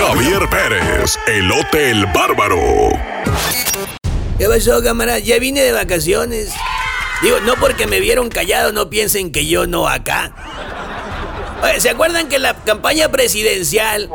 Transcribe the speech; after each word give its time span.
Javier 0.00 0.48
Pérez, 0.48 1.18
el 1.26 1.52
Hotel 1.52 2.06
Bárbaro. 2.06 2.88
¿Qué 4.38 4.46
pasó, 4.46 4.82
cámara? 4.82 5.18
Ya 5.18 5.38
vine 5.38 5.60
de 5.60 5.72
vacaciones. 5.72 6.54
Digo, 7.20 7.38
no 7.40 7.56
porque 7.56 7.86
me 7.86 8.00
vieron 8.00 8.30
callado, 8.30 8.72
no 8.72 8.88
piensen 8.88 9.30
que 9.30 9.46
yo 9.46 9.66
no 9.66 9.86
acá. 9.86 10.34
¿se 11.78 11.90
acuerdan 11.90 12.30
que 12.30 12.38
la 12.38 12.54
campaña 12.54 13.10
presidencial... 13.10 14.08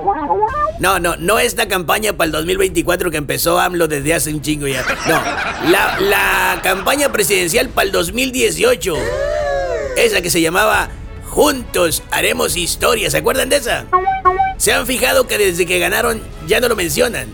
No, 0.80 0.98
no, 0.98 1.18
no 1.18 1.38
esta 1.38 1.68
campaña 1.68 2.14
para 2.14 2.26
el 2.26 2.32
2024 2.32 3.12
que 3.12 3.18
empezó 3.18 3.60
AMLO 3.60 3.88
desde 3.88 4.16
hace 4.16 4.34
un 4.34 4.42
chingo 4.42 4.66
ya. 4.66 4.84
No, 5.08 5.22
la, 5.70 6.00
la 6.00 6.62
campaña 6.64 7.12
presidencial 7.12 7.70
para 7.70 7.86
el 7.86 7.92
2018. 7.92 8.96
Esa 9.98 10.22
que 10.22 10.32
se 10.32 10.42
llamaba 10.42 10.90
Juntos 11.30 12.02
haremos 12.10 12.58
historia. 12.58 13.12
¿Se 13.12 13.18
acuerdan 13.18 13.50
de 13.50 13.58
esa? 13.58 13.86
¿Se 14.58 14.72
han 14.72 14.88
fijado 14.88 15.28
que 15.28 15.38
desde 15.38 15.66
que 15.66 15.80
ganaron 15.80 16.22
ya 16.48 16.60
no 16.60 16.68
lo 16.68 16.76
mencionan? 16.76 17.32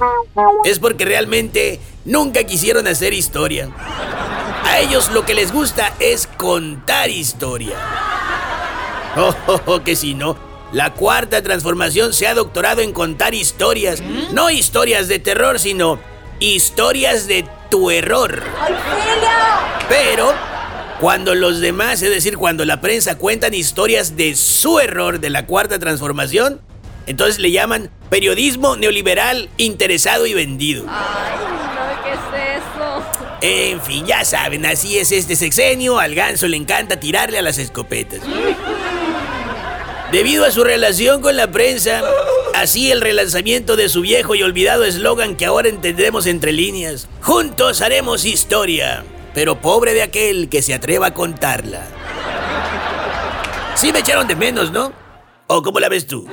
Es 0.65 0.79
porque 0.79 1.05
realmente 1.05 1.79
nunca 2.05 2.43
quisieron 2.43 2.87
hacer 2.87 3.13
historia. 3.13 3.69
A 4.65 4.79
ellos 4.79 5.11
lo 5.11 5.25
que 5.25 5.33
les 5.33 5.51
gusta 5.51 5.93
es 5.99 6.27
contar 6.37 7.09
historia. 7.09 7.77
Oh, 9.13 9.35
oh, 9.47 9.61
oh, 9.65 9.83
que 9.83 9.97
si 9.97 10.13
no. 10.13 10.37
La 10.71 10.93
cuarta 10.93 11.43
transformación 11.43 12.13
se 12.13 12.27
ha 12.27 12.33
doctorado 12.33 12.79
en 12.79 12.93
contar 12.93 13.33
historias. 13.33 14.01
No 14.31 14.49
historias 14.49 15.09
de 15.09 15.19
terror, 15.19 15.59
sino 15.59 15.99
historias 16.39 17.27
de 17.27 17.45
tu 17.69 17.91
error. 17.91 18.41
Pero 19.89 20.33
cuando 21.01 21.35
los 21.35 21.59
demás, 21.59 22.01
es 22.01 22.09
decir, 22.09 22.37
cuando 22.37 22.63
la 22.63 22.79
prensa 22.79 23.17
cuentan 23.17 23.53
historias 23.53 24.15
de 24.15 24.33
su 24.37 24.79
error 24.79 25.19
de 25.19 25.29
la 25.29 25.45
cuarta 25.45 25.77
transformación, 25.77 26.61
entonces 27.11 27.39
le 27.39 27.51
llaman 27.51 27.91
periodismo 28.09 28.77
neoliberal 28.77 29.49
interesado 29.57 30.25
y 30.25 30.33
vendido. 30.33 30.85
Ay, 30.87 31.35
no, 31.75 32.03
¿qué 32.03 32.11
es 32.13 32.61
eso? 32.61 33.03
En 33.41 33.81
fin, 33.81 34.05
ya 34.05 34.23
saben, 34.23 34.65
así 34.65 34.97
es 34.97 35.11
este 35.11 35.35
sexenio, 35.35 35.99
al 35.99 36.15
ganso 36.15 36.47
le 36.47 36.55
encanta 36.57 36.99
tirarle 36.99 37.37
a 37.37 37.41
las 37.41 37.57
escopetas. 37.57 38.21
Debido 40.11 40.45
a 40.45 40.51
su 40.51 40.63
relación 40.63 41.21
con 41.21 41.35
la 41.35 41.51
prensa, 41.51 42.01
así 42.53 42.91
el 42.91 43.01
relanzamiento 43.01 43.75
de 43.75 43.89
su 43.89 44.01
viejo 44.01 44.35
y 44.35 44.43
olvidado 44.43 44.85
eslogan 44.85 45.35
que 45.35 45.45
ahora 45.45 45.67
entendemos 45.67 46.27
entre 46.27 46.53
líneas. 46.53 47.09
Juntos 47.21 47.81
haremos 47.81 48.23
historia, 48.23 49.03
pero 49.33 49.59
pobre 49.59 49.93
de 49.93 50.03
aquel 50.03 50.47
que 50.47 50.61
se 50.61 50.73
atreva 50.73 51.07
a 51.07 51.13
contarla. 51.13 51.87
Sí 53.75 53.91
me 53.91 53.99
echaron 53.99 54.27
de 54.27 54.35
menos, 54.35 54.71
¿no? 54.71 54.93
¿O 55.47 55.61
cómo 55.61 55.79
la 55.81 55.89
ves 55.89 56.07
tú? 56.07 56.25